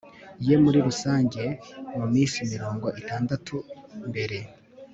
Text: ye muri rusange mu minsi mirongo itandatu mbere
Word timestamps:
ye 0.47 0.55
muri 0.63 0.77
rusange 0.87 1.43
mu 1.97 2.05
minsi 2.13 2.37
mirongo 2.51 2.87
itandatu 2.99 3.55
mbere 4.09 4.37